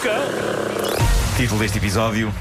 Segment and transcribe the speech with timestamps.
[0.00, 0.14] boca.
[1.36, 2.32] Título deste episódio.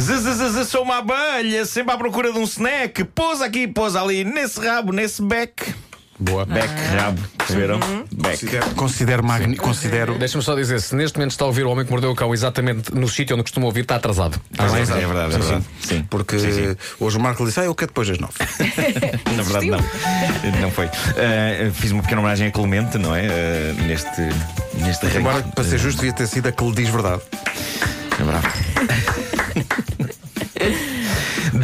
[0.00, 3.04] Zzzz, sou uma abelha, sempre à procura de um snack.
[3.04, 5.74] Pousa aqui, pousa ali, nesse rabo, nesse beck.
[6.18, 6.46] Boa.
[6.46, 7.78] Beck, rabo, perceberam?
[8.10, 8.40] Beck.
[8.40, 11.84] Considero, considero, magni- considero Deixa-me só dizer: se neste momento está a ouvir o homem
[11.84, 14.40] que mordeu o cão exatamente no sítio onde costuma ouvir, está atrasado.
[14.56, 15.44] Ah, é verdade, é Sim, verdade.
[15.44, 15.64] sim.
[15.96, 16.06] Sim.
[16.08, 16.76] Porque Sim, sim.
[16.98, 18.32] hoje o Marco disse, ah, eu quero depois das nove.
[19.36, 19.78] Na verdade, não.
[20.62, 20.86] Não foi.
[20.86, 23.26] Ah, fiz uma pequena homenagem a Clemente, não é?
[23.26, 24.20] Ah, neste,
[24.82, 25.06] neste.
[25.18, 27.20] Embora, para ser justo, devia ter sido a que lhe diz verdade.
[28.18, 28.48] É verdade.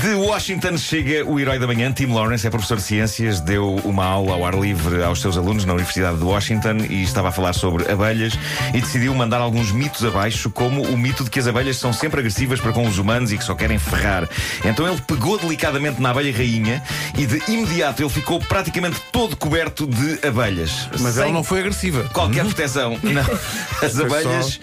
[0.02, 4.04] De Washington chega o herói da manhã, Tim Lawrence, é professor de ciências, deu uma
[4.04, 7.52] aula ao ar livre aos seus alunos na Universidade de Washington e estava a falar
[7.52, 8.32] sobre abelhas
[8.74, 12.18] e decidiu mandar alguns mitos abaixo, como o mito de que as abelhas são sempre
[12.18, 14.28] agressivas para com os humanos e que só querem ferrar.
[14.64, 16.82] Então ele pegou delicadamente na abelha rainha
[17.16, 20.88] e de imediato ele ficou praticamente todo coberto de abelhas.
[20.98, 22.10] Mas ela não foi agressiva.
[22.12, 22.98] qualquer proteção.
[23.04, 23.22] Não.
[23.80, 24.58] As abelhas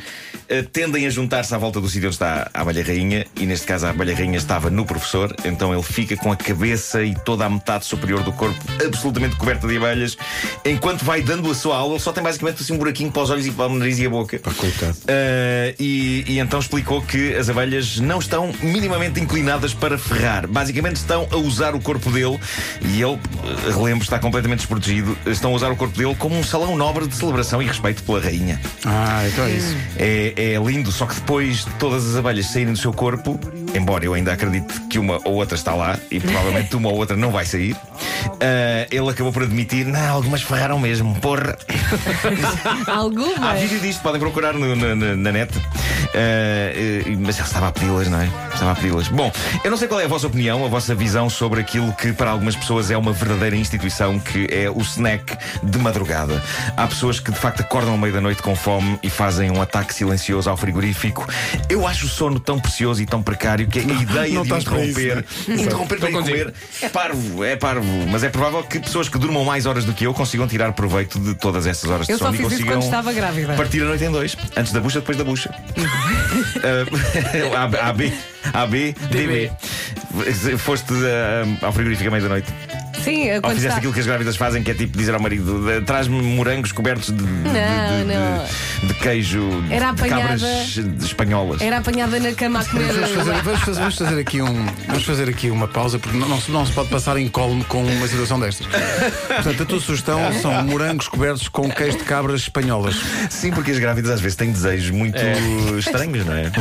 [0.71, 3.85] tendem a juntar-se à volta do sítio onde está a abelha rainha, e neste caso
[3.85, 7.49] a abelha rainha estava no professor, então ele fica com a cabeça e toda a
[7.49, 10.17] metade superior do corpo absolutamente coberta de abelhas,
[10.65, 13.29] enquanto vai dando a sua aula, ele só tem basicamente assim um buraquinho para os
[13.29, 14.39] olhos e para o nariz e a boca.
[14.39, 14.97] Pá, coitado.
[15.07, 20.47] Eh, e, e então explicou que as abelhas não estão minimamente inclinadas para ferrar.
[20.47, 22.39] Basicamente estão a usar o corpo dele,
[22.81, 26.43] e ele, eh, relembro, está completamente desprotegido, estão a usar o corpo dele como um
[26.43, 28.59] salão nobre de celebração e respeito pela rainha.
[28.85, 29.75] Ah, então é isso.
[29.97, 33.37] É, é lindo, só que depois de todas as abelhas saírem do seu corpo,
[33.75, 37.17] embora eu ainda acredite que uma ou outra está lá e provavelmente uma ou outra
[37.17, 37.75] não vai sair,
[38.41, 41.57] ah, ele acabou por admitir: não, algumas ferraram mesmo, porra.
[42.87, 43.59] Há Algumas?
[43.59, 45.51] vídeo disto, podem procurar no- na, na- na net.
[46.13, 48.29] Eh, mas ele estava a pedi-las, não é?
[48.53, 49.07] Estava a pedi-las.
[49.09, 49.31] Bom,
[49.63, 52.31] eu não sei qual é a vossa opinião, a vossa visão sobre aquilo que para
[52.31, 56.41] algumas pessoas é uma verdadeira instituição, que é o snack de madrugada.
[56.77, 59.61] Há pessoas que de facto acordam à meia da noite com fome e fazem um
[59.61, 61.27] ataque silencioso ao frigorífico.
[61.69, 64.59] Eu acho o sono tão precioso e tão precário que a ideia não de para
[64.59, 68.07] isso, interromper, interromper para comer é parvo, é parvo.
[68.09, 71.19] Mas é provável que pessoas que durmam mais horas do que eu consigam tirar proveito
[71.19, 73.53] de todas essas horas Eu de só sono e consigam quando estava grávida.
[73.55, 74.37] partir a noite em dois.
[74.55, 75.53] Antes da bucha, depois da bucha.
[77.55, 78.13] Ah, A, A, B,
[78.53, 79.51] A, B, D, B.
[80.57, 82.51] Foste ah, ao frigorífico à meia-da-noite.
[83.03, 83.77] Sim, Ou quando fizeste está...
[83.77, 87.07] aquilo que as grávidas fazem, que é tipo dizer ao marido: "De- traz-me morangos cobertos
[87.07, 88.87] de, de- de- de- não.
[88.87, 91.61] de queijo Era de cabras apanhada- espanholas.
[91.61, 92.91] Era apanhada na cama a comer.
[92.93, 96.27] Vamos fazer, vamos fazer- vamos fazer aqui um, vamos fazer aqui uma pausa, porque não,
[96.27, 98.67] não se, não se pode passar incólume com uma situação destas.
[99.27, 102.95] Portanto, a tua sugestão são morangos cobertos com queijo de cabras espanholas.
[103.29, 105.17] Sim, porque as grávidas às vezes têm desejos muito
[105.77, 106.51] estranhos, não é?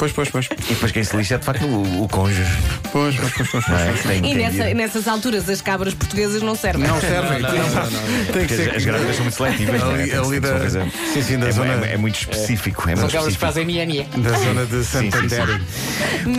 [0.00, 0.46] Pois, pois, pois.
[0.46, 2.50] E depois quem se lixa é de facto o, o cônjuge.
[2.90, 3.68] Pois, pois, pois, pois.
[3.68, 3.92] Não é?
[3.92, 6.88] Tem- E nessa- nessas alturas as cabras portuguesas não servem.
[6.88, 7.40] Não servem.
[7.40, 9.94] Não, não, não, não, Tem que as, ser as grávidas são muito seletivas, não é?
[9.94, 11.96] Ali- Tem que ser ali da- uma coisa- sim, sim, da é, zona- é- é
[11.98, 12.82] muito específico.
[12.88, 13.46] É São muito aquelas que específico.
[13.46, 15.10] fazem mia da zona de sim, sim.
[15.28, 15.60] Santander.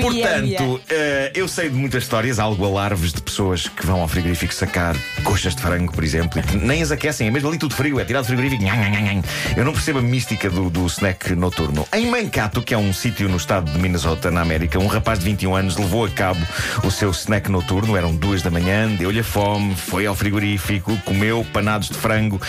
[0.02, 4.54] Portanto, eh, eu sei de muitas histórias, algo alarves de pessoas que vão ao frigorífico
[4.54, 7.76] sacar coxas de frango, por exemplo, e que nem as aquecem, é mesmo ali tudo
[7.76, 8.64] frio, é tirado do frigorífico.
[8.64, 9.22] nhan, nhan, nhan, nhan.
[9.56, 11.88] Eu não percebo a mística do, do snack noturno.
[11.94, 15.26] Em Mankato, que é um sítio no estado de Minnesota, na América, um rapaz de
[15.26, 16.40] 21 anos levou a cabo
[16.86, 21.46] o seu snack noturno, eram duas da manhã, deu-lhe a fome, foi ao frigorífico, comeu
[21.52, 22.40] panados de frango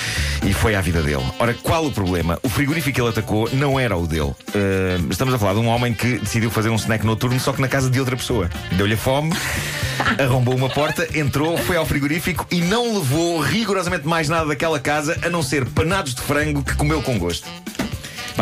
[0.46, 1.24] e foi à vida dele.
[1.40, 2.38] Ora, qual o problema?
[2.44, 4.32] O frigorífico que ele atacou não era o dele.
[4.54, 7.60] Eh, estamos a falar de um homem que decidiu fazer um snack noturno, só que
[7.60, 8.48] na casa de outra pessoa.
[8.70, 9.32] Deu-lhe a fome,
[10.22, 15.18] arrombou uma porta, entrou, foi ao frigorífico e não levou rigorosamente mais nada daquela casa
[15.24, 17.48] a não ser panados de frango que comeu com gosto.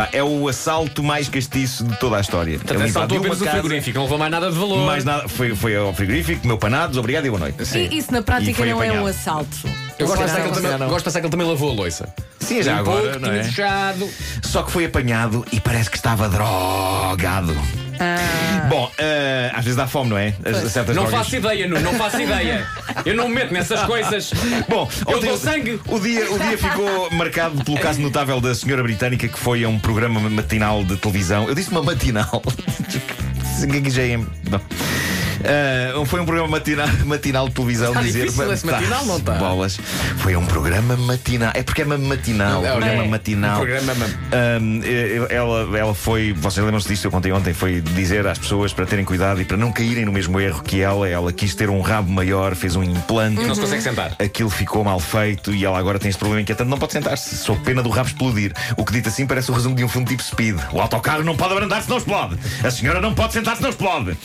[0.00, 2.56] Pá, é o assalto mais castiço de toda a história.
[2.56, 4.86] Portanto, Ele assaltou apenas o frigorífico, não levou mais nada de valor.
[4.86, 7.58] Mais nada, foi, foi ao frigorífico, comeu panados, obrigado e boa noite.
[7.76, 9.06] E isso na prática não é um apanhado.
[9.08, 9.68] assalto.
[9.98, 10.86] Eu gosto de, pensar que ele Não, também, não.
[10.86, 12.14] gosto de pensar que ele também lavou a louça.
[12.38, 13.44] Sim, já Limpou, agora, que não tinha é?
[13.44, 14.08] fechado.
[14.42, 17.54] Só que foi apanhado e parece que estava drogado.
[18.68, 20.34] Bom, eh, às vezes dá fome, não é?
[20.44, 21.12] As, certas Não drogas.
[21.26, 22.66] faço ideia, Nuno, não faço ideia.
[23.04, 24.30] Eu não me meto nessas coisas.
[24.68, 25.80] Bom, Eu ontem dou o- sangue.
[25.86, 29.68] O dia, o dia ficou marcado pelo caso notável da senhora britânica que foi a
[29.68, 31.48] um programa matinal de televisão.
[31.48, 32.42] Eu disse uma matinal.
[33.60, 34.26] Gaguejei-me.
[34.50, 34.60] Não.
[35.44, 39.16] Ah, foi um programa matinal, matinal de televisão Está dizer difícil esse Tá, matinal, não
[39.16, 39.34] está?
[39.34, 39.78] Bolas.
[40.18, 41.50] Foi um programa matinal.
[41.54, 42.64] É porque é uma matinal.
[42.64, 43.08] É, um programa é.
[43.08, 43.54] matinal.
[43.54, 48.38] Um programa eh, ela, ela foi, vocês lembram-se disto, eu contei ontem, foi dizer às
[48.38, 51.08] pessoas para terem cuidado e para não caírem no mesmo erro que ela.
[51.08, 53.42] Ela quis ter um rabo maior, fez um implante.
[53.42, 54.14] Não se consegue sentar.
[54.18, 56.68] Aquilo ficou mal feito e ela agora tem este problema inquietante.
[56.68, 58.52] Não pode sentar-se, sob pena do rabo explodir.
[58.76, 60.58] O que dito assim parece o resumo de um filme tipo Speed.
[60.72, 62.36] O autocarro não pode abrandar se não explode.
[62.62, 64.16] A senhora não pode sentar-se, não explode.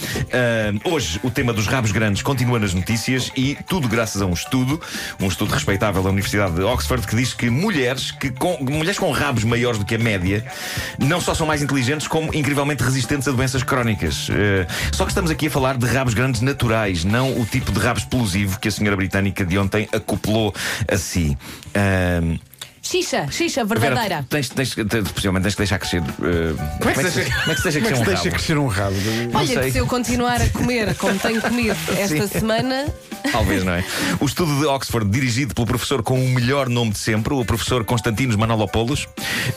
[0.84, 4.80] Hoje O tema dos rabos grandes continua nas notícias e tudo graças a um estudo,
[5.20, 9.12] um estudo respeitável da Universidade de Oxford, que diz que mulheres, que com, mulheres com
[9.12, 10.46] rabos maiores do que a média
[11.00, 14.28] não só são mais inteligentes, como incrivelmente resistentes a doenças crónicas.
[14.30, 17.80] Eh, só que estamos aqui a falar de rabos grandes naturais, não o tipo de
[17.80, 20.54] rabo explosivo que a senhora britânica de ontem acoplou
[20.88, 21.38] a si.
[21.74, 22.38] Ahm,
[22.86, 24.26] Xixa, xixa Vera, verdadeira.
[24.30, 26.04] tens, tens, tens, possivelmente tens que deixar crescer.
[26.04, 28.30] eh, como, é que se, como é que se deixa crescer um rabo?
[28.30, 28.96] crescer um rabo.
[29.34, 29.58] Olha, sei.
[29.64, 32.86] que se eu continuar a comer como tenho comido esta semana,
[33.32, 33.84] Talvez, não é?
[34.20, 37.84] O estudo de Oxford, dirigido pelo professor com o melhor nome de sempre, o professor
[37.84, 39.08] Constantinos Manolopoulos,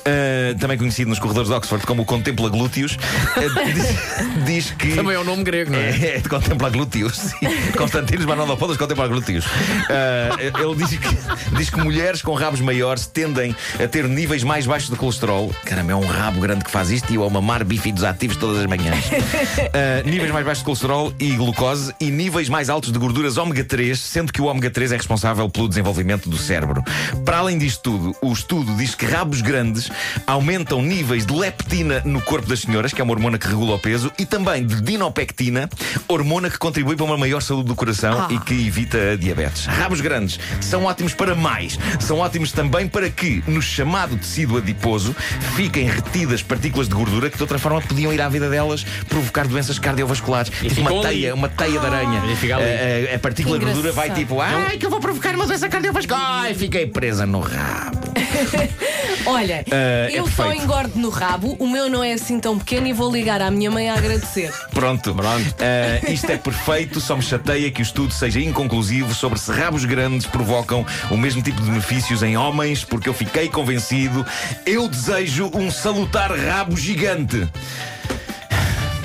[0.05, 2.99] eh, também conhecido nos corredores de Oxford como o Contempla Glúteos,
[3.37, 4.95] eh, diz, diz que.
[4.95, 5.91] Também é o nome grego, não é?
[5.91, 7.15] É, é de Contempla Glúteos.
[7.15, 7.37] sim.
[7.77, 9.45] Constantinos Manolopoulos Contempla Glúteos.
[9.89, 14.67] Eh, ele diz que, diz que mulheres com rabos maiores tendem a ter níveis mais
[14.67, 15.55] baixos de colesterol.
[15.65, 18.59] Caramba, é um rabo grande que faz isto e eu a mamar bífidos ativos todas
[18.59, 19.07] as manhãs.
[19.07, 23.58] Uh, níveis mais baixos de colesterol e glucose e níveis mais altos de gorduras ômega
[23.65, 26.83] 3, sendo que o ômega 3 é responsável pelo desenvolvimento do cérebro.
[27.25, 29.91] Para além disto tudo, o estudo diz que rabos grandes
[30.27, 33.79] aumentam níveis de leptina no corpo das senhoras, que é uma hormona que regula o
[33.79, 35.69] peso, e também de dinopectina,
[36.07, 39.67] hormona que contribui para uma maior saúde do coração e que evita a diabetes.
[39.67, 41.79] Rabos grandes são ótimos para mais.
[42.01, 45.15] São ótimos também para que, no chamado tecido adiposo,
[45.57, 49.47] fiquem retidas partículas de gordura que de outra forma podiam ir à vida delas provocar
[49.47, 50.51] doenças cardiovasculares.
[50.51, 51.03] Tipo uma ali.
[51.03, 52.23] teia, uma teia de aranha.
[52.33, 52.65] E fica ali.
[52.65, 55.69] A, a- a partícula De gordura vai tipo, ai que eu vou provocar uma doença
[55.69, 56.43] cardiovascular.
[56.43, 57.99] Ai, fiquei presa no rabo.
[59.27, 60.65] olha, é eu só perfeito.
[60.65, 63.71] engordo no rabo, o meu não é assim tão pequeno e vou ligar à minha
[63.71, 64.53] mãe a agradecer.
[64.73, 65.55] Pronto, pronto.
[66.09, 70.27] isto é perfeito, só me chateia que o estudo seja inconclusivo sobre se rabos grandes
[70.27, 74.25] provocam o mesmo tipo de benefícios em homens, porque eu fiquei convencido.
[74.65, 77.49] Eu desejo um salutar rabo gigante.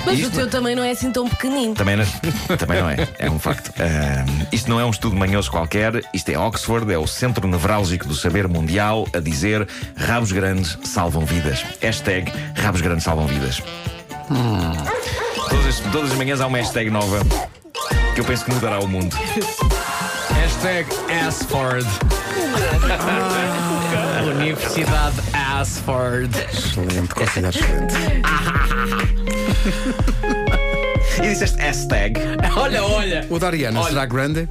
[0.06, 1.74] Mas Isto- o teu também não é assim tão pequenino.
[1.74, 2.04] Também não,
[2.58, 3.72] também não é, é um facto.
[3.78, 8.06] Ah, isto não é um estudo manhoso qualquer, isto é Oxford, é o centro nevrálgico
[8.06, 9.66] do saber mundial a dizer
[9.96, 11.64] rabos grandes salvam vidas.
[11.80, 13.62] Hashtag rabos grandes salvam vidas.
[15.48, 17.20] Todas, as, todas as manhãs há uma hashtag nova
[18.14, 19.16] que eu penso que mudará o mundo.
[20.34, 20.88] Hashtag
[21.26, 21.86] Asford.
[24.36, 26.30] Universidade Asford.
[26.52, 27.94] Excelente, considero excelente.
[31.22, 32.18] E disseste hashtag.
[32.56, 33.26] Olha, olha.
[33.30, 33.88] O da Ariana Olha.
[33.88, 34.48] será grande?